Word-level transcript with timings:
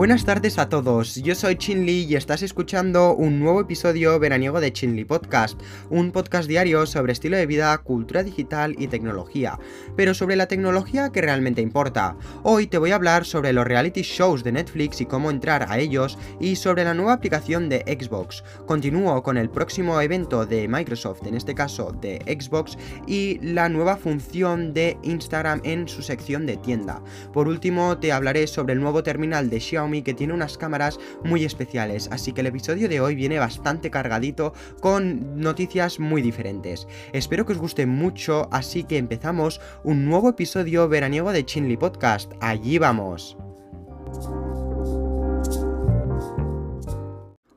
Buenas 0.00 0.24
tardes 0.24 0.58
a 0.58 0.70
todos, 0.70 1.16
yo 1.16 1.34
soy 1.34 1.56
Chinli 1.56 2.04
y 2.04 2.16
estás 2.16 2.40
escuchando 2.40 3.14
un 3.14 3.38
nuevo 3.38 3.60
episodio 3.60 4.18
veraniego 4.18 4.58
de 4.58 4.72
Chinli 4.72 5.04
Podcast, 5.04 5.60
un 5.90 6.10
podcast 6.10 6.48
diario 6.48 6.86
sobre 6.86 7.12
estilo 7.12 7.36
de 7.36 7.44
vida, 7.44 7.76
cultura 7.76 8.22
digital 8.22 8.74
y 8.78 8.86
tecnología, 8.86 9.58
pero 9.96 10.14
sobre 10.14 10.36
la 10.36 10.48
tecnología 10.48 11.12
que 11.12 11.20
realmente 11.20 11.60
importa. 11.60 12.16
Hoy 12.44 12.66
te 12.66 12.78
voy 12.78 12.92
a 12.92 12.94
hablar 12.94 13.26
sobre 13.26 13.52
los 13.52 13.66
reality 13.66 14.00
shows 14.00 14.42
de 14.42 14.52
Netflix 14.52 15.02
y 15.02 15.04
cómo 15.04 15.30
entrar 15.30 15.66
a 15.70 15.78
ellos 15.78 16.16
y 16.40 16.56
sobre 16.56 16.84
la 16.84 16.94
nueva 16.94 17.12
aplicación 17.12 17.68
de 17.68 17.80
Xbox. 17.80 18.42
Continúo 18.64 19.22
con 19.22 19.36
el 19.36 19.50
próximo 19.50 20.00
evento 20.00 20.46
de 20.46 20.66
Microsoft, 20.66 21.26
en 21.26 21.34
este 21.34 21.54
caso 21.54 21.92
de 22.00 22.22
Xbox, 22.40 22.78
y 23.06 23.38
la 23.42 23.68
nueva 23.68 23.98
función 23.98 24.72
de 24.72 24.96
Instagram 25.02 25.60
en 25.62 25.86
su 25.86 26.00
sección 26.00 26.46
de 26.46 26.56
tienda. 26.56 27.02
Por 27.34 27.48
último, 27.48 27.98
te 27.98 28.12
hablaré 28.12 28.46
sobre 28.46 28.72
el 28.72 28.80
nuevo 28.80 29.02
terminal 29.02 29.50
de 29.50 29.60
Xiaomi 29.60 29.89
que 30.02 30.14
tiene 30.14 30.32
unas 30.32 30.56
cámaras 30.56 30.98
muy 31.24 31.44
especiales, 31.44 32.08
así 32.12 32.32
que 32.32 32.40
el 32.40 32.46
episodio 32.46 32.88
de 32.88 33.00
hoy 33.00 33.14
viene 33.14 33.38
bastante 33.38 33.90
cargadito 33.90 34.52
con 34.80 35.38
noticias 35.38 35.98
muy 35.98 36.22
diferentes. 36.22 36.86
Espero 37.12 37.44
que 37.44 37.52
os 37.52 37.58
guste 37.58 37.86
mucho, 37.86 38.48
así 38.50 38.84
que 38.84 38.96
empezamos 38.96 39.60
un 39.84 40.06
nuevo 40.06 40.28
episodio 40.30 40.88
veraniego 40.88 41.32
de 41.32 41.44
Chinly 41.44 41.76
Podcast. 41.76 42.32
Allí 42.40 42.78
vamos. 42.78 43.36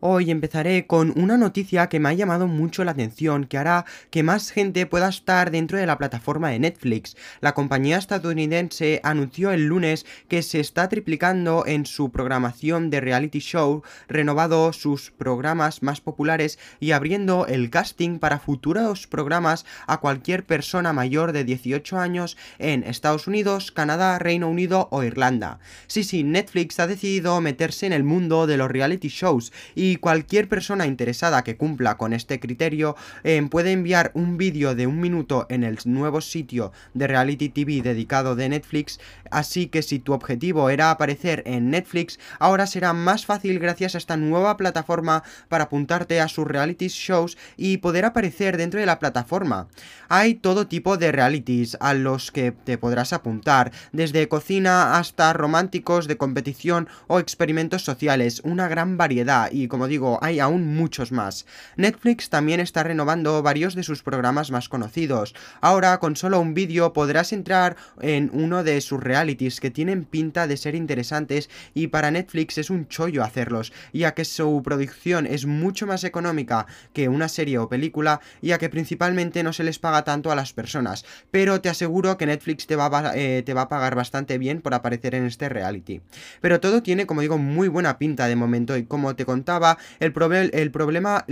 Hoy 0.06 0.32
empezaré 0.32 0.86
con 0.86 1.14
una 1.18 1.38
noticia 1.38 1.88
que 1.88 1.98
me 1.98 2.10
ha 2.10 2.14
llamado 2.14 2.46
mucho 2.46 2.84
la 2.84 2.92
atención, 2.92 3.46
que 3.46 3.58
hará 3.58 3.86
que 4.10 4.22
más 4.22 4.52
gente 4.52 4.86
pueda 4.86 5.08
estar 5.08 5.50
dentro 5.50 5.78
de 5.78 5.86
la 5.86 5.98
plataforma 5.98 6.50
de 6.50 6.60
Netflix. 6.60 7.16
La 7.40 7.54
compañía 7.54 8.00
estadounidense 8.00 9.00
anunció 9.06 9.52
el 9.52 9.66
lunes 9.66 10.06
que 10.28 10.42
se 10.42 10.60
está 10.60 10.90
triplicando 10.90 11.64
en 11.66 11.86
su 11.86 12.12
programación 12.12 12.90
de 12.90 13.00
reality 13.00 13.40
show, 13.40 13.82
renovado 14.10 14.74
sus 14.74 15.10
programas 15.12 15.82
más 15.82 16.02
populares 16.02 16.60
y 16.82 16.92
abriendo 16.92 17.48
el 17.48 17.70
casting 17.70 18.20
para 18.20 18.40
futuros 18.40 19.08
programas 19.08 19.66
a 19.88 20.02
cualquier 20.02 20.46
persona 20.46 20.92
mayor 20.92 21.32
de 21.32 21.46
18 21.46 21.98
años 21.98 22.36
en 22.60 22.84
Estados 22.84 23.28
Unidos, 23.28 23.72
Canadá, 23.72 24.20
Reino 24.20 24.50
Unido 24.50 24.90
o 24.92 25.02
Irlanda. 25.02 25.60
Sí, 25.88 26.04
sí, 26.04 26.26
Netflix 26.26 26.82
ha 26.82 26.88
decidido 26.88 27.40
meterse 27.40 27.86
en 27.86 27.94
el 27.94 28.04
mundo 28.04 28.48
de 28.48 28.58
los 28.58 28.70
reality 28.70 29.08
shows 29.08 29.54
y 29.76 29.93
y 29.94 29.98
cualquier 29.98 30.50
persona 30.50 30.88
interesada 30.88 31.44
que 31.44 31.56
cumpla 31.56 31.98
con 31.98 32.14
este 32.14 32.40
criterio 32.40 32.96
eh, 33.24 33.40
puede 33.52 33.74
enviar 33.74 34.10
un 34.16 34.38
vídeo 34.38 34.74
de 34.74 34.88
un 34.88 35.00
minuto 35.00 35.46
en 35.50 35.64
el 35.64 35.78
nuevo 35.86 36.20
sitio 36.20 36.72
de 36.96 37.06
reality 37.06 37.50
TV 37.50 37.84
dedicado 37.84 38.36
de 38.36 38.50
Netflix, 38.50 39.00
así 39.30 39.68
que 39.68 39.84
si 39.84 40.00
tu 40.00 40.14
objetivo 40.14 40.72
era 40.72 40.90
aparecer 40.90 41.44
en 41.46 41.70
Netflix, 41.70 42.18
ahora 42.40 42.66
será 42.66 42.94
más 42.94 43.28
fácil 43.28 43.60
gracias 43.60 43.94
a 43.94 44.00
esta 44.00 44.18
nueva 44.18 44.58
plataforma 44.58 45.24
para 45.48 45.66
apuntarte 45.66 46.20
a 46.20 46.28
sus 46.28 46.48
reality 46.48 46.88
shows 46.88 47.38
y 47.56 47.78
poder 47.78 48.06
aparecer 48.06 48.58
dentro 48.58 48.80
de 48.80 48.88
la 48.88 48.98
plataforma. 48.98 49.68
Hay 50.10 50.34
todo 50.34 50.66
tipo 50.66 50.98
de 50.98 51.12
realities 51.12 51.78
a 51.82 51.94
los 51.94 52.32
que 52.32 52.52
te 52.52 52.80
podrás 52.80 53.14
apuntar, 53.14 53.72
desde 53.92 54.28
cocina 54.28 54.98
hasta 54.98 55.34
románticos 55.34 56.08
de 56.08 56.18
competición 56.18 56.88
o 57.06 57.20
experimentos 57.20 57.84
sociales, 57.84 58.42
una 58.44 58.68
gran 58.68 58.98
variedad 58.98 59.52
y 59.52 59.68
como 59.68 59.83
digo, 59.88 60.20
hay 60.22 60.40
aún 60.40 60.76
muchos 60.76 61.12
más. 61.12 61.46
Netflix 61.78 62.30
también 62.30 62.60
está 62.60 62.84
renovando 62.84 63.42
varios 63.42 63.76
de 63.76 63.84
sus 63.84 64.04
programas 64.04 64.52
más 64.52 64.70
conocidos. 64.70 65.36
Ahora, 65.62 66.00
con 66.00 66.16
solo 66.16 66.40
un 66.40 66.54
vídeo 66.54 66.94
podrás 66.94 67.34
entrar 67.34 67.76
en 68.02 68.30
uno 68.34 68.64
de 68.64 68.82
sus 68.82 69.02
realities 69.02 69.60
que 69.60 69.72
tienen 69.72 70.06
pinta 70.06 70.48
de 70.48 70.58
ser 70.58 70.76
interesantes 70.76 71.50
y 71.74 71.88
para 71.88 72.12
Netflix 72.12 72.58
es 72.58 72.70
un 72.70 72.88
chollo 72.88 73.24
hacerlos, 73.24 73.74
ya 73.94 74.14
que 74.14 74.26
su 74.26 74.62
producción 74.64 75.26
es 75.26 75.46
mucho 75.46 75.88
más 75.88 76.04
económica 76.04 76.68
que 76.94 77.10
una 77.10 77.28
serie 77.28 77.58
o 77.58 77.70
película, 77.70 78.22
ya 78.42 78.58
que 78.58 78.70
principalmente 78.70 79.44
no 79.44 79.54
se 79.54 79.64
les 79.64 79.80
paga 79.80 80.04
tanto 80.04 80.32
a 80.32 80.36
las 80.36 80.54
personas. 80.54 81.06
Pero 81.32 81.62
te 81.62 81.70
aseguro 81.70 82.18
que 82.18 82.26
Netflix 82.26 82.68
te 82.68 82.76
va, 82.76 82.88
a, 82.88 83.18
eh, 83.18 83.44
te 83.44 83.54
va 83.54 83.64
a 83.64 83.70
pagar 83.70 83.96
bastante 83.96 84.38
bien 84.38 84.62
por 84.62 84.74
aparecer 84.74 85.16
en 85.16 85.26
este 85.26 85.50
reality. 85.50 86.02
Pero 86.42 86.60
todo 86.60 86.84
tiene, 86.84 87.06
como 87.06 87.22
digo, 87.22 87.38
muy 87.38 87.68
buena 87.68 87.98
pinta 87.98 88.28
de 88.28 88.36
momento 88.36 88.78
y 88.78 88.86
como 88.86 89.16
te 89.16 89.26
contaba, 89.26 89.73
el, 90.00 90.14
el 90.54 90.72
problema, 90.72 91.26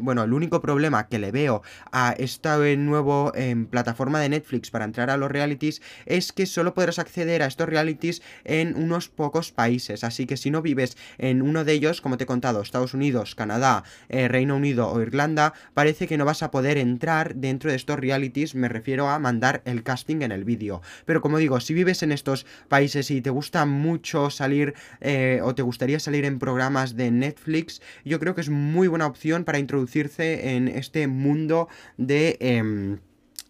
bueno, 0.00 0.24
el 0.24 0.32
único 0.32 0.60
problema 0.60 1.08
que 1.08 1.18
le 1.18 1.30
veo 1.30 1.62
a 1.92 2.14
esta 2.18 2.56
nuevo 2.76 3.32
em, 3.34 3.66
plataforma 3.66 4.20
de 4.20 4.28
Netflix 4.28 4.70
para 4.70 4.84
entrar 4.84 5.10
a 5.10 5.16
los 5.16 5.30
realities 5.30 5.82
es 6.06 6.32
que 6.32 6.46
solo 6.46 6.74
podrás 6.74 6.98
acceder 6.98 7.42
a 7.42 7.46
estos 7.46 7.68
realities 7.68 8.22
en 8.44 8.76
unos 8.76 9.08
pocos 9.08 9.52
países. 9.52 10.04
Así 10.04 10.26
que 10.26 10.36
si 10.36 10.50
no 10.50 10.62
vives 10.62 10.96
en 11.18 11.42
uno 11.42 11.64
de 11.64 11.72
ellos, 11.72 12.00
como 12.00 12.16
te 12.16 12.24
he 12.24 12.26
contado, 12.26 12.60
Estados 12.60 12.94
Unidos, 12.94 13.34
Canadá, 13.34 13.84
eh, 14.08 14.28
Reino 14.28 14.56
Unido 14.56 14.88
o 14.88 15.00
Irlanda, 15.00 15.54
parece 15.74 16.06
que 16.06 16.16
no 16.16 16.24
vas 16.24 16.42
a 16.42 16.50
poder 16.50 16.78
entrar 16.78 17.34
dentro 17.36 17.70
de 17.70 17.76
estos 17.76 17.98
realities. 17.98 18.54
Me 18.54 18.68
refiero 18.68 19.08
a 19.08 19.18
mandar 19.18 19.62
el 19.64 19.82
casting 19.82 20.22
en 20.22 20.32
el 20.32 20.44
vídeo. 20.44 20.82
Pero 21.04 21.20
como 21.20 21.38
digo, 21.38 21.60
si 21.60 21.74
vives 21.74 22.02
en 22.02 22.12
estos 22.12 22.46
países 22.68 23.10
y 23.10 23.20
te 23.20 23.30
gusta 23.30 23.66
mucho 23.66 24.30
salir 24.30 24.74
eh, 25.00 25.40
o 25.42 25.54
te 25.54 25.62
gustaría 25.62 26.00
salir 26.00 26.24
en 26.24 26.38
programas 26.38 26.96
de 26.96 27.10
Netflix, 27.10 27.75
yo 28.04 28.18
creo 28.18 28.34
que 28.34 28.40
es 28.40 28.50
muy 28.50 28.88
buena 28.88 29.06
opción 29.06 29.44
para 29.44 29.58
introducirse 29.58 30.54
en 30.54 30.68
este 30.68 31.06
mundo 31.06 31.68
de... 31.96 32.36
Em, 32.40 32.98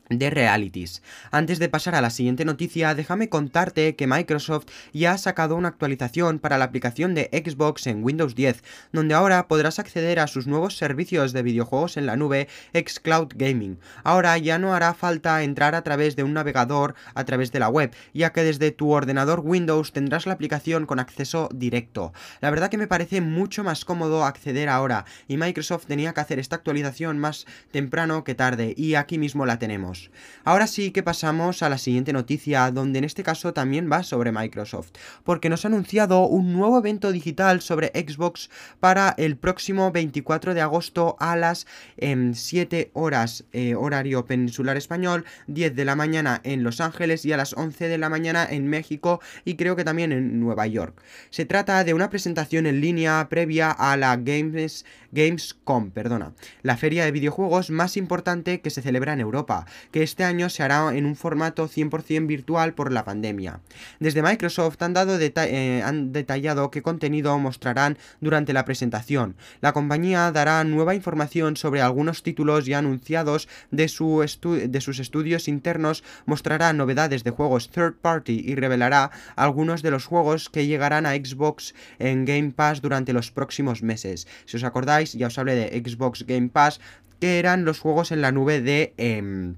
de 0.08 0.30
realities. 0.30 1.02
Antes 1.30 1.58
de 1.58 1.68
pasar 1.68 1.94
a 1.94 2.00
la 2.00 2.10
siguiente 2.10 2.44
noticia, 2.44 2.94
déjame 2.94 3.28
contarte 3.28 3.96
que 3.96 4.06
Microsoft 4.06 4.66
ya 4.92 5.12
ha 5.12 5.18
sacado 5.18 5.56
una 5.56 5.68
actualización 5.68 6.38
para 6.38 6.58
la 6.58 6.64
aplicación 6.66 7.14
de 7.14 7.30
Xbox 7.32 7.86
en 7.86 8.04
Windows 8.04 8.34
10, 8.34 8.62
donde 8.92 9.14
ahora 9.14 9.48
podrás 9.48 9.78
acceder 9.78 10.20
a 10.20 10.26
sus 10.26 10.46
nuevos 10.46 10.76
servicios 10.76 11.32
de 11.32 11.42
videojuegos 11.42 11.96
en 11.96 12.06
la 12.06 12.16
nube 12.16 12.48
Xcloud 12.72 13.28
Gaming. 13.34 13.78
Ahora 14.04 14.38
ya 14.38 14.58
no 14.58 14.74
hará 14.74 14.94
falta 14.94 15.42
entrar 15.42 15.74
a 15.74 15.82
través 15.82 16.16
de 16.16 16.22
un 16.22 16.34
navegador 16.34 16.94
a 17.14 17.24
través 17.24 17.52
de 17.52 17.60
la 17.60 17.68
web, 17.68 17.94
ya 18.14 18.32
que 18.32 18.44
desde 18.44 18.70
tu 18.70 18.90
ordenador 18.90 19.40
Windows 19.40 19.92
tendrás 19.92 20.26
la 20.26 20.32
aplicación 20.32 20.86
con 20.86 20.98
acceso 20.98 21.48
directo. 21.54 22.12
La 22.40 22.50
verdad 22.50 22.70
que 22.70 22.78
me 22.78 22.86
parece 22.86 23.20
mucho 23.20 23.64
más 23.64 23.84
cómodo 23.84 24.24
acceder 24.24 24.68
ahora, 24.68 25.04
y 25.28 25.36
Microsoft 25.36 25.86
tenía 25.86 26.12
que 26.12 26.20
hacer 26.20 26.38
esta 26.38 26.56
actualización 26.56 27.18
más 27.18 27.46
temprano 27.70 28.24
que 28.24 28.34
tarde, 28.34 28.74
y 28.76 28.94
aquí 28.94 29.18
mismo 29.18 29.46
la 29.46 29.58
tenemos. 29.58 29.95
Ahora 30.44 30.68
sí 30.68 30.92
que 30.92 31.02
pasamos 31.02 31.64
a 31.64 31.68
la 31.68 31.76
siguiente 31.76 32.12
noticia, 32.12 32.70
donde 32.70 33.00
en 33.00 33.04
este 33.04 33.24
caso 33.24 33.52
también 33.52 33.90
va 33.90 34.04
sobre 34.04 34.30
Microsoft, 34.30 34.92
porque 35.24 35.48
nos 35.48 35.64
ha 35.64 35.68
anunciado 35.68 36.26
un 36.28 36.52
nuevo 36.52 36.78
evento 36.78 37.10
digital 37.10 37.60
sobre 37.60 37.88
Xbox 37.88 38.48
para 38.78 39.12
el 39.18 39.36
próximo 39.36 39.90
24 39.90 40.54
de 40.54 40.60
agosto 40.60 41.16
a 41.18 41.34
las 41.34 41.66
7 41.98 42.80
em, 42.80 42.90
horas 42.92 43.44
eh, 43.52 43.74
horario 43.74 44.24
peninsular 44.24 44.76
español, 44.76 45.24
10 45.48 45.74
de 45.74 45.84
la 45.84 45.96
mañana 45.96 46.40
en 46.44 46.62
Los 46.62 46.80
Ángeles 46.80 47.24
y 47.24 47.32
a 47.32 47.36
las 47.36 47.52
11 47.54 47.88
de 47.88 47.98
la 47.98 48.08
mañana 48.08 48.46
en 48.48 48.68
México 48.68 49.20
y 49.44 49.56
creo 49.56 49.74
que 49.74 49.84
también 49.84 50.12
en 50.12 50.38
Nueva 50.38 50.68
York. 50.68 51.02
Se 51.30 51.44
trata 51.44 51.82
de 51.82 51.92
una 51.92 52.08
presentación 52.08 52.66
en 52.66 52.80
línea 52.80 53.28
previa 53.28 53.70
a 53.72 53.96
la 53.96 54.16
Games, 54.16 54.84
Gamescom, 55.12 55.90
perdona, 55.90 56.34
la 56.62 56.76
feria 56.76 57.04
de 57.04 57.10
videojuegos 57.10 57.70
más 57.70 57.96
importante 57.96 58.60
que 58.60 58.70
se 58.70 58.82
celebra 58.82 59.12
en 59.12 59.20
Europa, 59.20 59.66
que 59.90 60.02
este 60.02 60.24
año 60.24 60.48
se 60.48 60.62
hará 60.62 60.94
en 60.94 61.06
un 61.06 61.16
formato 61.16 61.68
100% 61.68 62.26
virtual 62.26 62.74
por 62.74 62.92
la 62.92 63.04
pandemia. 63.04 63.60
Desde 64.00 64.22
Microsoft 64.22 64.82
han, 64.82 64.94
dado 64.94 65.18
eh, 65.18 65.82
han 65.84 66.12
detallado 66.12 66.70
qué 66.70 66.82
contenido 66.82 67.38
mostrarán 67.38 67.98
durante 68.20 68.52
la 68.52 68.64
presentación. 68.64 69.36
La 69.60 69.72
compañía 69.72 70.30
dará 70.32 70.62
nueva 70.64 70.94
información 70.94 71.56
sobre 71.56 71.80
algunos 71.80 72.22
títulos 72.22 72.66
ya 72.66 72.78
anunciados 72.78 73.48
de, 73.70 73.88
su 73.88 74.20
de 74.20 74.80
sus 74.80 74.98
estudios 74.98 75.48
internos, 75.48 76.04
mostrará 76.24 76.72
novedades 76.72 77.24
de 77.24 77.30
juegos 77.30 77.70
third 77.70 77.94
party 77.94 78.42
y 78.44 78.54
revelará 78.54 79.10
algunos 79.36 79.82
de 79.82 79.90
los 79.90 80.06
juegos 80.06 80.50
que 80.50 80.66
llegarán 80.66 81.06
a 81.06 81.14
Xbox 81.14 81.74
en 81.98 82.24
Game 82.24 82.52
Pass 82.52 82.80
durante 82.80 83.12
los 83.12 83.30
próximos 83.30 83.82
meses. 83.82 84.26
Si 84.44 84.56
os 84.56 84.64
acordáis, 84.64 85.12
ya 85.12 85.28
os 85.28 85.38
hablé 85.38 85.54
de 85.54 85.82
Xbox 85.84 86.24
Game 86.26 86.48
Pass, 86.48 86.80
que 87.20 87.38
eran 87.38 87.64
los 87.64 87.80
juegos 87.80 88.12
en 88.12 88.20
la 88.20 88.32
nube 88.32 88.60
de... 88.60 88.94
Em, 88.96 89.56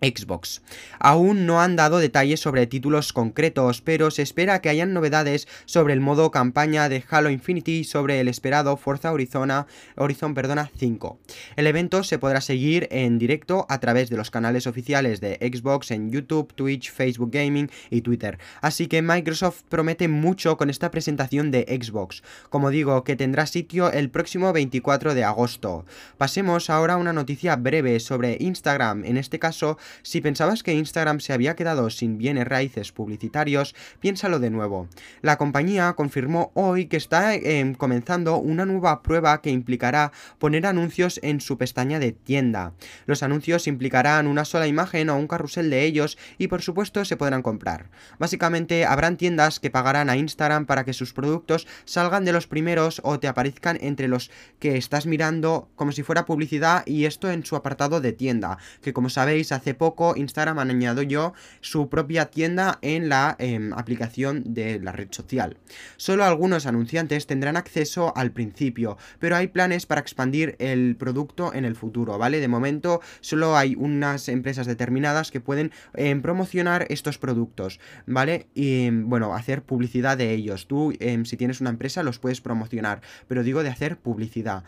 Xbox. 0.00 0.62
Aún 0.98 1.46
no 1.46 1.60
han 1.60 1.76
dado 1.76 1.98
detalles 1.98 2.40
sobre 2.40 2.66
títulos 2.66 3.12
concretos, 3.12 3.80
pero 3.80 4.10
se 4.10 4.22
espera 4.22 4.60
que 4.60 4.68
hayan 4.68 4.92
novedades 4.92 5.48
sobre 5.66 5.94
el 5.94 6.00
modo 6.00 6.30
campaña 6.30 6.88
de 6.88 7.04
Halo 7.08 7.30
Infinity 7.30 7.80
y 7.80 7.84
sobre 7.84 8.20
el 8.20 8.28
esperado 8.28 8.76
Forza 8.76 9.12
Horizon, 9.12 9.50
Horizon 9.96 10.34
perdona, 10.34 10.70
5. 10.76 11.18
El 11.56 11.66
evento 11.66 12.02
se 12.02 12.18
podrá 12.18 12.40
seguir 12.40 12.88
en 12.90 13.18
directo 13.18 13.66
a 13.68 13.80
través 13.80 14.10
de 14.10 14.16
los 14.16 14.30
canales 14.30 14.66
oficiales 14.66 15.20
de 15.20 15.38
Xbox 15.40 15.90
en 15.90 16.10
YouTube, 16.10 16.52
Twitch, 16.54 16.90
Facebook 16.92 17.30
Gaming 17.32 17.70
y 17.90 18.02
Twitter. 18.02 18.38
Así 18.60 18.86
que 18.86 19.02
Microsoft 19.02 19.62
promete 19.68 20.08
mucho 20.08 20.56
con 20.56 20.70
esta 20.70 20.90
presentación 20.90 21.50
de 21.50 21.62
Xbox. 21.82 22.22
Como 22.48 22.70
digo, 22.70 23.04
que 23.04 23.16
tendrá 23.16 23.46
sitio 23.46 23.90
el 23.92 24.10
próximo 24.10 24.52
24 24.52 25.14
de 25.14 25.24
agosto. 25.24 25.84
Pasemos 26.18 26.70
ahora 26.70 26.94
a 26.94 26.98
una 26.98 27.12
noticia 27.12 27.56
breve 27.56 28.00
sobre 28.00 28.36
Instagram. 28.40 29.04
En 29.04 29.16
este 29.16 29.38
caso, 29.38 29.78
Si 30.02 30.20
pensabas 30.20 30.62
que 30.62 30.74
Instagram 30.74 31.20
se 31.20 31.32
había 31.32 31.56
quedado 31.56 31.90
sin 31.90 32.18
bienes 32.18 32.46
raíces 32.46 32.92
publicitarios, 32.92 33.74
piénsalo 34.00 34.38
de 34.38 34.50
nuevo. 34.50 34.88
La 35.22 35.38
compañía 35.38 35.92
confirmó 35.94 36.50
hoy 36.54 36.86
que 36.86 36.96
está 36.96 37.34
em, 37.34 37.74
comenzando 37.74 38.36
una 38.36 38.66
nueva 38.66 39.02
prueba 39.02 39.40
que 39.40 39.50
implicará 39.50 40.12
poner 40.38 40.66
anuncios 40.66 41.20
en 41.22 41.40
su 41.40 41.58
pestaña 41.58 41.98
de 41.98 42.12
tienda. 42.12 42.72
Los 43.06 43.22
anuncios 43.22 43.66
implicarán 43.66 44.26
una 44.26 44.44
sola 44.44 44.66
imagen 44.66 45.10
o 45.10 45.16
un 45.16 45.26
carrusel 45.26 45.70
de 45.70 45.84
ellos 45.84 46.18
y 46.38 46.48
por 46.48 46.62
supuesto 46.62 47.04
se 47.04 47.16
podrán 47.16 47.42
comprar. 47.42 47.90
Básicamente 48.18 48.84
habrán 48.84 49.16
tiendas 49.16 49.60
que 49.60 49.70
pagarán 49.70 50.10
a 50.10 50.16
Instagram 50.16 50.66
para 50.66 50.84
que 50.84 50.92
sus 50.92 51.12
productos 51.12 51.66
salgan 51.84 52.24
de 52.24 52.32
los 52.32 52.46
primeros 52.46 53.00
o 53.04 53.18
te 53.18 53.28
aparezcan 53.28 53.78
entre 53.80 54.08
los 54.08 54.30
que 54.58 54.76
estás 54.76 55.06
mirando 55.06 55.68
como 55.76 55.92
si 55.92 56.02
fuera 56.02 56.24
publicidad 56.24 56.84
y 56.86 57.04
esto 57.04 57.30
en 57.30 57.44
su 57.44 57.56
apartado 57.56 58.00
de 58.00 58.12
tienda, 58.12 58.58
que 58.82 58.92
como 58.92 59.08
sabéis 59.08 59.52
hace 59.52 59.74
poco 59.80 60.14
Instagram 60.14 60.58
añadió 60.58 61.02
yo 61.02 61.32
su 61.62 61.88
propia 61.88 62.26
tienda 62.26 62.78
en 62.82 63.08
la 63.08 63.34
em, 63.38 63.72
aplicación 63.72 64.42
de 64.52 64.78
la 64.78 64.92
red 64.92 65.08
social. 65.10 65.56
Solo 65.96 66.24
algunos 66.24 66.66
anunciantes 66.66 67.26
tendrán 67.26 67.56
acceso 67.56 68.12
al 68.14 68.30
principio, 68.30 68.98
pero 69.18 69.36
hay 69.36 69.48
planes 69.48 69.86
para 69.86 70.02
expandir 70.02 70.54
el 70.58 70.96
producto 70.96 71.54
en 71.54 71.64
el 71.64 71.76
futuro, 71.76 72.18
¿vale? 72.18 72.40
De 72.40 72.48
momento 72.48 73.00
solo 73.22 73.56
hay 73.56 73.74
unas 73.74 74.28
empresas 74.28 74.66
determinadas 74.66 75.30
que 75.30 75.40
pueden 75.40 75.72
em, 75.94 76.20
promocionar 76.20 76.84
estos 76.90 77.16
productos, 77.16 77.80
¿vale? 78.06 78.48
Y 78.54 78.90
bueno, 78.90 79.34
hacer 79.34 79.62
publicidad 79.62 80.18
de 80.18 80.34
ellos. 80.34 80.66
Tú, 80.66 80.92
em, 81.00 81.24
si 81.24 81.38
tienes 81.38 81.62
una 81.62 81.70
empresa, 81.70 82.02
los 82.02 82.18
puedes 82.18 82.42
promocionar, 82.42 83.00
pero 83.28 83.42
digo 83.42 83.62
de 83.62 83.70
hacer 83.70 83.96
publicidad. 83.96 84.62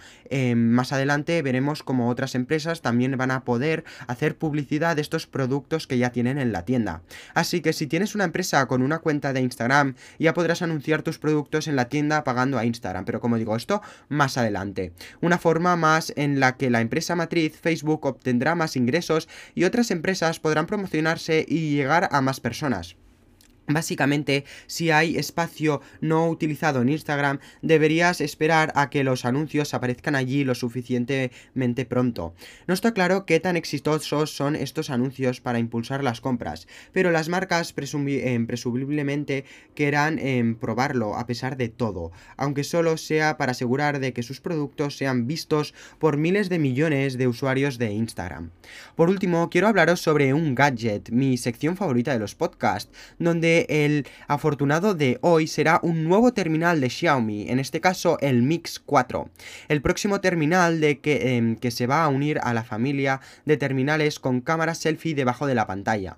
más 0.56 0.93
adelante 0.93 1.43
veremos 1.43 1.82
cómo 1.82 2.08
otras 2.08 2.35
empresas 2.35 2.81
también 2.81 3.17
van 3.19 3.31
a 3.31 3.44
poder 3.44 3.85
hacer 4.06 4.38
publicidad 4.38 4.97
de 4.97 5.01
estos 5.02 5.26
productos 5.26 5.87
que 5.87 5.99
ya 5.99 6.10
tienen 6.10 6.38
en 6.38 6.52
la 6.52 6.64
tienda. 6.64 7.02
Así 7.34 7.60
que 7.60 7.75
si 7.75 7.87
tienes 7.87 8.14
una 8.14 8.25
empresa 8.25 8.66
con 8.66 8.82
una 8.82 9.00
cuenta 9.00 9.34
de 9.34 9.40
Instagram, 9.43 9.96
ya 10.19 10.32
podrás 10.32 10.62
anunciar 10.62 11.02
tus 11.02 11.19
productos 11.19 11.69
en 11.69 11.76
la 11.76 11.90
tienda 11.90 12.25
pagando 12.25 12.58
a 12.58 12.64
Instagram. 12.64 13.04
Pero 13.04 13.20
como 13.20 13.37
digo, 13.37 13.56
esto 13.56 13.82
más 14.08 14.38
adelante. 14.38 14.93
Una 15.20 15.38
forma 15.38 15.76
más 15.76 16.12
en 16.16 16.40
la 16.40 16.56
que 16.56 16.70
la 16.70 16.81
empresa 16.81 17.14
matriz 17.14 17.58
Facebook 17.60 18.06
obtendrá 18.06 18.54
más 18.54 18.76
ingresos 18.76 19.28
y 19.54 19.64
otras 19.64 19.90
empresas 19.90 20.40
podrán 20.40 20.66
promocionarse 20.66 21.44
y 21.46 21.75
llegar 21.75 22.08
a 22.10 22.20
más 22.20 22.40
personas. 22.40 22.96
Básicamente, 23.69 24.44
si 24.67 24.91
hay 24.91 25.17
espacio 25.17 25.81
no 26.00 26.29
utilizado 26.29 26.82
en 26.82 26.88
Instagram, 26.88 27.38
deberías 27.62 28.20
esperar 28.20 28.73
a 28.75 28.91
que 28.91 29.05
los 29.05 29.25
anuncios 29.25 29.73
aparezcan 29.73 30.17
allí 30.17 30.43
lo 30.43 30.56
suficientemente 30.56 31.85
pronto. 31.87 32.35
No 32.67 32.75
está 32.75 32.93
claro 32.93 33.25
qué 33.25 33.38
tan 33.38 33.56
exitosos 33.56 34.35
son 34.35 34.56
estos 34.56 34.91
anuncios 34.91 35.41
para 35.41 35.61
impulsar 35.61 36.03
las 36.03 36.20
compras, 36.20 36.67
pero 36.93 37.12
las 37.12 37.29
marcas 37.29 37.73
eh, 37.76 38.44
presumiblemente 38.47 39.44
querrán 39.76 40.19
em, 40.19 40.56
probarlo 40.56 41.15
a 41.17 41.26
pesar 41.26 41.56
de 41.56 41.69
todo, 41.69 42.11
aunque 42.37 42.65
solo 42.65 42.97
sea 42.97 43.37
para 43.37 43.53
asegurar 43.53 44.00
de 44.00 44.12
que 44.12 44.25
sus 44.25 44.41
productos 44.41 44.97
sean 44.97 45.29
vistos 45.29 45.73
por 46.00 46.17
miles 46.17 46.49
de 46.49 46.58
millones 46.58 47.17
de 47.17 47.29
usuarios 47.29 47.79
de 47.79 47.93
Instagram. 47.93 48.50
Por 48.97 49.08
último, 49.08 49.50
quiero 49.50 49.69
hablaros 49.69 50.00
sobre 50.00 50.35
un 50.35 50.56
gadget, 50.56 51.11
mi 51.11 51.37
sección 51.37 51.76
favorita 51.76 52.12
de 52.12 52.19
los 52.19 52.35
podcasts, 52.35 52.91
donde 53.19 53.51
el 53.69 54.06
afortunado 54.28 54.94
de 54.94 55.19
hoy 55.22 55.46
será 55.46 55.81
un 55.82 56.04
nuevo 56.04 56.32
terminal 56.32 56.81
de 56.81 56.90
Xiaomi, 56.90 57.49
en 57.49 57.58
este 57.58 57.81
caso 57.81 58.19
el 58.20 58.43
Mix 58.43 58.78
4. 58.78 59.31
El 59.69 59.82
próximo 59.82 60.20
terminal 60.20 60.81
de 60.81 61.00
que, 61.00 61.37
em, 61.37 61.56
que 61.56 61.70
se 61.70 61.87
va 61.87 62.04
a 62.04 62.08
unir 62.08 62.38
a 62.43 62.52
la 62.54 62.64
familia 62.64 63.20
de 63.44 63.56
terminales 63.56 64.19
con 64.19 64.40
cámara 64.40 64.75
selfie 64.75 65.14
debajo 65.14 65.46
de 65.46 65.54
la 65.54 65.66
pantalla. 65.66 66.16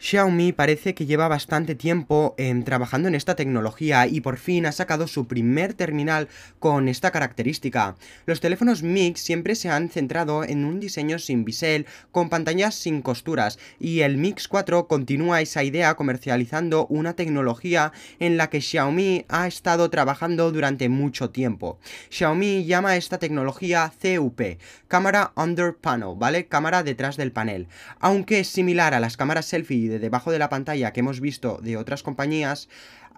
Xiaomi 0.00 0.52
parece 0.52 0.94
que 0.94 1.06
lleva 1.06 1.26
bastante 1.26 1.74
tiempo 1.74 2.36
en 2.38 2.62
trabajando 2.62 3.08
en 3.08 3.16
esta 3.16 3.34
tecnología 3.34 4.06
y 4.06 4.20
por 4.20 4.36
fin 4.36 4.66
ha 4.66 4.72
sacado 4.72 5.08
su 5.08 5.26
primer 5.26 5.74
terminal 5.74 6.28
con 6.60 6.88
esta 6.88 7.10
característica. 7.10 7.96
Los 8.24 8.40
teléfonos 8.40 8.84
Mix 8.84 9.20
siempre 9.20 9.56
se 9.56 9.70
han 9.70 9.88
centrado 9.88 10.44
en 10.44 10.64
un 10.64 10.78
diseño 10.78 11.18
sin 11.18 11.44
bisel, 11.44 11.86
con 12.12 12.28
pantallas 12.28 12.76
sin 12.76 13.02
costuras, 13.02 13.58
y 13.80 14.00
el 14.00 14.18
Mix 14.18 14.46
4 14.46 14.86
continúa 14.86 15.40
esa 15.40 15.64
idea 15.64 15.94
comercializando 15.96 16.86
una 16.86 17.14
tecnología 17.14 17.92
en 18.20 18.36
la 18.36 18.50
que 18.50 18.60
Xiaomi 18.60 19.24
ha 19.28 19.48
estado 19.48 19.90
trabajando 19.90 20.52
durante 20.52 20.88
mucho 20.88 21.30
tiempo. 21.30 21.80
Xiaomi 22.10 22.64
llama 22.66 22.90
a 22.90 22.96
esta 22.96 23.18
tecnología 23.18 23.92
CUP, 24.00 24.40
Cámara 24.86 25.32
Under 25.34 25.74
Panel, 25.74 26.14
¿vale? 26.16 26.46
Cámara 26.46 26.84
detrás 26.84 27.16
del 27.16 27.32
panel. 27.32 27.66
Aunque 27.98 28.40
es 28.40 28.48
similar 28.48 28.94
a 28.94 29.00
las 29.00 29.16
cámaras 29.16 29.46
selfie 29.46 29.87
de 29.88 29.98
debajo 29.98 30.30
de 30.30 30.38
la 30.38 30.48
pantalla 30.48 30.92
que 30.92 31.00
hemos 31.00 31.20
visto 31.20 31.58
de 31.62 31.76
otras 31.76 32.02
compañías, 32.02 32.68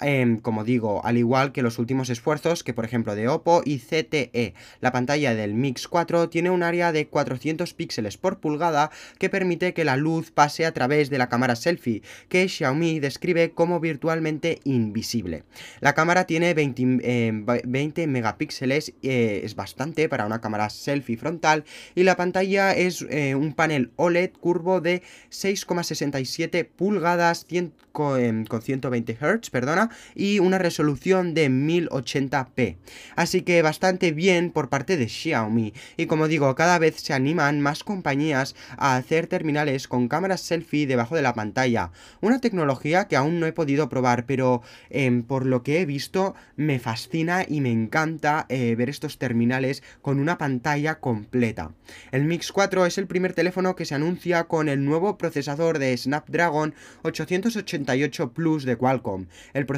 Em, 0.00 0.38
como 0.38 0.64
digo, 0.64 1.04
al 1.04 1.18
igual 1.18 1.52
que 1.52 1.62
los 1.62 1.78
últimos 1.78 2.08
esfuerzos 2.08 2.64
que 2.64 2.72
por 2.72 2.84
ejemplo 2.86 3.14
de 3.14 3.28
Oppo 3.28 3.62
y 3.64 3.78
CTE. 3.78 4.54
La 4.80 4.92
pantalla 4.92 5.34
del 5.34 5.54
Mix 5.54 5.88
4 5.88 6.30
tiene 6.30 6.50
un 6.50 6.62
área 6.62 6.90
de 6.92 7.06
400 7.08 7.74
píxeles 7.74 8.16
por 8.16 8.40
pulgada 8.40 8.90
que 9.18 9.28
permite 9.28 9.74
que 9.74 9.84
la 9.84 9.96
luz 9.96 10.30
pase 10.30 10.64
a 10.64 10.72
través 10.72 11.10
de 11.10 11.18
la 11.18 11.28
cámara 11.28 11.54
selfie, 11.54 12.02
que 12.28 12.48
Xiaomi 12.48 12.98
describe 12.98 13.50
como 13.52 13.78
virtualmente 13.78 14.60
invisible. 14.64 15.44
La 15.80 15.94
cámara 15.94 16.24
tiene 16.24 16.54
20, 16.54 17.42
20 17.64 18.02
em, 18.02 18.10
megapíxeles, 18.10 18.94
eh, 19.02 19.42
es 19.44 19.54
bastante 19.54 20.08
para 20.08 20.26
una 20.26 20.40
cámara 20.40 20.70
selfie 20.70 21.18
frontal, 21.18 21.64
y 21.94 22.04
la 22.04 22.16
pantalla 22.16 22.72
es 22.72 23.04
eh, 23.10 23.34
un 23.34 23.52
panel 23.52 23.92
OLED 23.96 24.30
curvo 24.32 24.80
de 24.80 25.02
6,67 25.30 26.66
pulgadas 26.66 27.46
con, 27.92 28.44
con 28.46 28.62
120 28.62 29.18
Hz, 29.20 29.50
perdona, 29.50 29.89
y 30.14 30.38
una 30.38 30.58
resolución 30.58 31.34
de 31.34 31.50
1080p. 31.50 32.76
Así 33.16 33.42
que 33.42 33.62
bastante 33.62 34.12
bien 34.12 34.50
por 34.50 34.68
parte 34.68 34.96
de 34.96 35.08
Xiaomi. 35.08 35.72
Y 35.96 36.06
como 36.06 36.28
digo, 36.28 36.54
cada 36.54 36.78
vez 36.78 36.96
se 36.96 37.12
animan 37.12 37.60
más 37.60 37.84
compañías 37.84 38.54
a 38.76 38.96
hacer 38.96 39.26
terminales 39.26 39.88
con 39.88 40.08
cámaras 40.08 40.40
selfie 40.40 40.86
debajo 40.86 41.16
de 41.16 41.22
la 41.22 41.34
pantalla. 41.34 41.90
Una 42.20 42.40
tecnología 42.40 43.08
que 43.08 43.16
aún 43.16 43.40
no 43.40 43.46
he 43.46 43.52
podido 43.52 43.88
probar, 43.88 44.26
pero 44.26 44.62
em, 44.90 45.22
por 45.22 45.46
lo 45.46 45.62
que 45.62 45.80
he 45.80 45.86
visto 45.86 46.34
me 46.56 46.78
fascina 46.78 47.44
y 47.46 47.60
me 47.60 47.70
encanta 47.70 48.46
eh, 48.48 48.74
ver 48.76 48.88
estos 48.88 49.18
terminales 49.18 49.82
con 50.02 50.20
una 50.20 50.38
pantalla 50.38 51.00
completa. 51.00 51.72
El 52.12 52.24
Mix 52.24 52.52
4 52.52 52.86
es 52.86 52.98
el 52.98 53.06
primer 53.06 53.32
teléfono 53.32 53.76
que 53.76 53.84
se 53.84 53.94
anuncia 53.94 54.44
con 54.44 54.68
el 54.68 54.84
nuevo 54.84 55.18
procesador 55.18 55.78
de 55.78 55.96
Snapdragon 55.96 56.74
888 57.02 58.32
Plus 58.32 58.64
de 58.64 58.76
Qualcomm. 58.76 59.26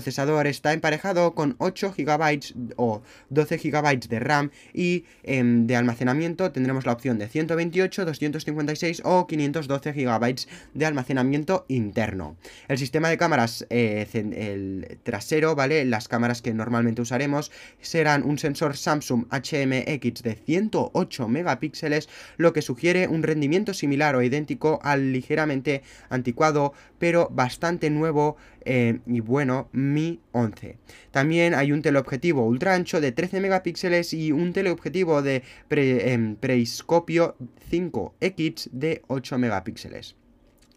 Está 0.06 0.72
emparejado 0.72 1.34
con 1.34 1.56
8 1.58 1.94
GB 1.96 2.74
o 2.76 3.02
12 3.30 3.56
GB 3.58 4.08
de 4.08 4.20
RAM 4.20 4.50
y 4.72 5.04
em, 5.22 5.66
de 5.66 5.76
almacenamiento 5.76 6.52
tendremos 6.52 6.86
la 6.86 6.92
opción 6.92 7.18
de 7.18 7.28
128, 7.28 8.04
256 8.04 9.02
o 9.04 9.26
512 9.26 9.92
GB 9.92 10.46
de 10.74 10.86
almacenamiento 10.86 11.64
interno. 11.68 12.36
El 12.68 12.78
sistema 12.78 13.08
de 13.08 13.18
cámaras, 13.18 13.66
eh, 13.70 14.98
trasero, 15.02 15.54
¿vale? 15.54 15.84
Las 15.84 16.08
cámaras 16.08 16.42
que 16.42 16.54
normalmente 16.54 17.02
usaremos 17.02 17.50
serán 17.80 18.22
un 18.22 18.38
sensor 18.38 18.76
Samsung 18.76 19.26
HMX 19.30 20.22
de 20.22 20.34
108 20.34 21.28
megapíxeles, 21.28 22.08
lo 22.36 22.52
que 22.52 22.62
sugiere 22.62 23.08
un 23.08 23.22
rendimiento 23.22 23.74
similar 23.74 24.16
o 24.16 24.22
idéntico 24.22 24.80
al 24.82 25.12
ligeramente 25.12 25.82
anticuado, 26.08 26.72
pero 26.98 27.28
bastante 27.30 27.90
nuevo 27.90 28.36
eh, 28.64 29.00
y 29.06 29.20
bueno, 29.20 29.68
Mi 29.72 30.20
11. 30.32 30.78
También 31.10 31.54
hay 31.54 31.72
un 31.72 31.82
teleobjetivo 31.82 32.46
ultra 32.46 32.74
ancho 32.74 33.00
de 33.00 33.12
13 33.12 33.40
megapíxeles 33.40 34.12
y 34.12 34.32
un 34.32 34.52
teleobjetivo 34.52 35.22
de 35.22 35.42
em, 35.70 36.36
preiscopio 36.36 37.36
5X 37.70 38.70
de 38.72 39.02
8 39.08 39.38
megapíxeles. 39.38 40.16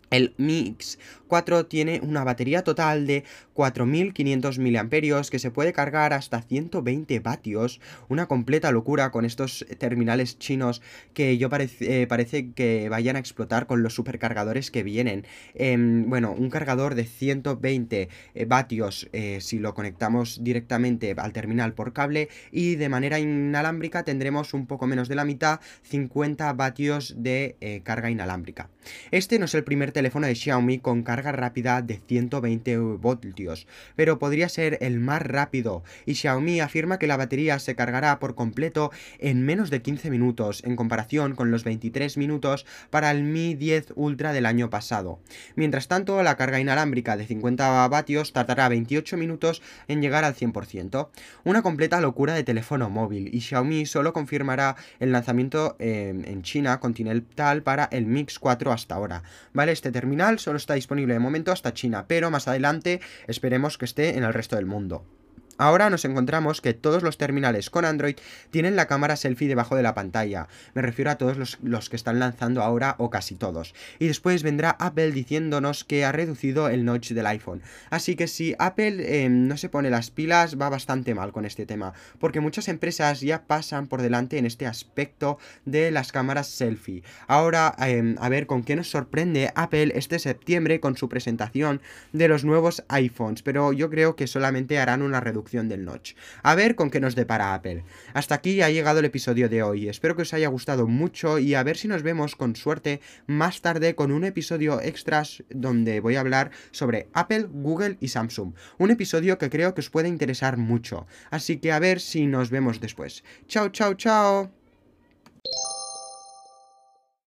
El 0.10 0.34
Mix 0.38 0.98
4 1.28 1.66
tiene 1.66 2.00
una 2.04 2.24
batería 2.24 2.64
total 2.64 3.08
de 3.08 3.24
4500 3.54 4.60
mAh 4.60 4.90
que 5.30 5.40
se 5.40 5.52
puede 5.52 5.74
cargar 5.74 6.14
hasta 6.14 6.42
120 6.42 7.20
vatios. 7.20 7.80
Una 8.10 8.28
completa 8.28 8.72
locura 8.72 9.12
con 9.12 9.26
estos 9.26 9.66
terminales 9.78 10.38
chinos 10.40 10.82
que 11.14 11.38
yo 11.38 11.50
parece, 11.50 12.02
eh, 12.02 12.08
parece 12.08 12.52
que 12.52 12.90
vayan 12.90 13.16
a 13.16 13.20
explotar 13.20 13.66
con 13.66 13.82
los 13.82 13.94
supercargadores 13.94 14.72
que 14.72 14.84
vienen. 14.84 15.26
Em, 15.54 16.10
bueno, 16.10 16.32
un 16.32 16.50
cargador 16.50 16.96
de 16.96 17.06
120 17.06 18.10
eh, 18.34 18.46
vatios 18.46 19.10
eh, 19.14 19.40
si 19.42 19.60
lo 19.60 19.74
conectamos 19.74 20.44
directamente 20.44 21.16
al 21.18 21.34
terminal 21.34 21.74
por 21.74 21.94
cable 21.94 22.30
y 22.52 22.76
de 22.76 22.90
manera 22.90 23.20
inalámbrica 23.20 24.04
tendremos 24.04 24.54
un 24.54 24.68
poco 24.68 24.88
menos 24.88 25.08
de 25.08 25.16
la 25.16 25.26
mitad, 25.26 25.60
50 25.84 26.52
vatios 26.54 27.16
de 27.18 27.82
carga 27.84 28.10
inalámbrica. 28.10 28.70
Este 29.12 29.40
no 29.40 29.46
es 29.46 29.56
el 29.56 29.64
primer 29.64 29.92
teléfono 29.96 30.28
de 30.28 30.36
Xiaomi 30.36 30.80
con 30.80 31.04
carga 31.04 31.32
rápida 31.32 31.82
de 31.82 32.02
120 32.06 32.78
voltios, 32.78 33.66
pero 33.96 34.20
podría 34.20 34.50
ser 34.50 34.78
el 34.82 35.00
más 35.00 35.22
rápido, 35.22 35.84
y 36.06 36.16
Xiaomi 36.16 36.60
afirma 36.60 37.00
que 37.00 37.08
la 37.08 37.16
batería 37.16 37.58
se 37.60 37.76
cargará 37.76 38.20
por 38.20 38.36
completo 38.36 38.92
en 39.20 39.46
menos 39.46 39.70
de 39.70 39.82
15 39.82 40.12
minutos, 40.12 40.62
en 40.66 40.76
comparación 40.76 41.34
con 41.34 41.50
los 41.50 41.64
23 41.64 42.18
minutos 42.18 42.66
para 42.90 43.10
el 43.10 43.24
Mi 43.24 43.56
10 43.56 43.94
Ultra 43.96 44.34
del 44.34 44.46
año 44.46 44.70
pasado. 44.70 45.20
Mientras 45.56 45.88
tanto, 45.88 46.22
la 46.24 46.36
carga 46.36 46.60
inalámbrica 46.60 47.16
de 47.16 47.26
50 47.26 47.88
vatios 47.88 48.34
tardará 48.34 48.68
28 48.68 49.16
minutos 49.16 49.62
en 49.88 50.02
llegar 50.02 50.26
al 50.26 50.36
100%. 50.36 51.08
Una 51.46 51.62
completa 51.62 52.02
locura 52.02 52.34
de 52.34 52.44
teléfono 52.44 52.90
móvil, 52.90 53.34
y 53.34 53.40
Xiaomi 53.40 53.86
solo 53.86 54.12
confirmará 54.12 54.76
el 55.00 55.14
lanzamiento 55.14 55.78
eh, 55.80 56.14
en 56.26 56.42
China 56.42 56.82
continental 56.82 57.64
para 57.64 57.86
el 57.86 58.06
Mix 58.06 58.40
4 58.40 58.74
hasta 58.74 58.96
ahora. 58.96 59.24
¿Vale? 59.54 59.72
Este 59.72 59.85
terminal 59.92 60.40
solo 60.40 60.58
está 60.58 60.74
disponible 60.74 61.14
de 61.14 61.20
momento 61.20 61.52
hasta 61.52 61.74
China, 61.74 62.06
pero 62.08 62.32
más 62.32 62.48
adelante 62.48 63.02
esperemos 63.28 63.78
que 63.78 63.86
esté 63.86 64.18
en 64.18 64.24
el 64.24 64.34
resto 64.34 64.56
del 64.56 64.66
mundo. 64.66 65.06
Ahora 65.58 65.90
nos 65.90 66.04
encontramos 66.04 66.60
que 66.60 66.74
todos 66.74 67.02
los 67.02 67.18
terminales 67.18 67.70
con 67.70 67.86
Android 67.86 68.18
tienen 68.52 68.76
la 68.76 68.88
cámara 68.88 69.16
selfie 69.16 69.48
debajo 69.48 69.78
de 69.78 69.84
la 69.84 69.94
pantalla. 69.94 70.50
Me 70.74 70.82
refiero 70.82 71.12
a 71.12 71.16
todos 71.16 71.38
los, 71.62 71.90
que 71.90 71.96
están 71.96 72.20
lanzando 72.20 72.62
ahora 72.62 72.96
o 72.98 73.10
casi 73.10 73.36
todos. 73.36 73.74
Y 73.98 74.08
después 74.08 74.44
vendrá 74.44 74.72
Apple 74.72 75.12
diciéndonos 75.12 75.86
que 75.86 76.04
ha 76.04 76.12
reducido 76.12 76.68
el 76.68 76.84
notch 76.84 77.12
del 77.12 77.28
iPhone. 77.28 77.62
Así 77.90 78.18
que 78.18 78.28
si 78.28 78.54
Apple 78.60 79.24
em, 79.24 79.48
no 79.48 79.56
se 79.56 79.70
pone 79.70 79.90
las 79.90 80.12
pilas 80.12 80.60
va 80.60 80.68
bastante 80.68 81.16
mal 81.16 81.32
con 81.32 81.46
este 81.46 81.66
tema. 81.66 81.94
Porque 82.20 82.42
muchas 82.42 82.68
empresas 82.68 83.22
ya 83.22 83.44
pasan 83.44 83.88
por 83.88 84.02
delante 84.02 84.38
en 84.38 84.46
este 84.46 84.66
aspecto 84.66 85.38
de 85.64 85.90
las 85.90 86.12
cámaras 86.12 86.48
selfie. 86.48 87.04
Ahora 87.28 87.74
em, 87.80 88.18
a 88.20 88.28
ver 88.28 88.46
con 88.46 88.64
qué 88.64 88.76
nos 88.76 88.90
sorprende 88.90 89.54
Apple 89.56 89.94
este 89.96 90.20
septiembre 90.20 90.82
con 90.82 90.98
su 90.98 91.08
presentación 91.08 91.82
de 92.12 92.28
los 92.28 92.44
nuevos 92.44 92.84
iPhones. 92.90 93.42
Pero 93.42 93.72
yo 93.72 93.90
creo 93.90 94.18
que 94.18 94.28
solamente 94.28 94.80
harán 94.80 95.02
una 95.02 95.22
del 95.52 95.86
notch. 95.86 96.14
A 96.44 96.56
ver 96.56 96.76
con 96.76 96.90
qué 96.90 97.00
nos 97.00 97.16
depara 97.16 97.54
Apple. 97.54 97.84
Hasta 98.14 98.36
aquí 98.36 98.62
ha 98.62 98.70
llegado 98.70 99.00
el 99.00 99.06
episodio 99.06 99.48
de 99.48 99.64
hoy. 99.64 99.88
Espero 99.88 100.16
que 100.16 100.24
os 100.24 100.34
haya 100.34 100.48
gustado 100.48 100.88
mucho 100.88 101.40
y 101.40 101.54
a 101.54 101.64
ver 101.64 101.78
si 101.78 101.88
nos 101.88 102.04
vemos 102.04 102.36
con 102.36 102.56
suerte 102.56 103.00
más 103.28 103.62
tarde 103.62 103.96
con 103.96 104.12
un 104.12 104.24
episodio 104.24 104.82
extras 104.82 105.44
donde 105.50 106.00
voy 106.00 106.16
a 106.16 106.22
hablar 106.22 106.52
sobre 106.72 107.08
Apple, 107.14 107.48
Google 107.52 107.98
y 108.00 108.08
Samsung. 108.08 108.54
Un 108.80 108.92
episodio 108.92 109.38
que 109.38 109.50
creo 109.50 109.74
que 109.74 109.82
os 109.82 109.90
puede 109.90 110.10
interesar 110.10 110.58
mucho. 110.58 111.06
Así 111.30 111.58
que 111.58 111.72
a 111.72 111.80
ver 111.80 112.00
si 112.00 112.26
nos 112.26 112.50
vemos 112.50 112.80
después. 112.80 113.24
Chao, 113.48 113.70
chao, 113.70 113.94
chao. 113.94 114.65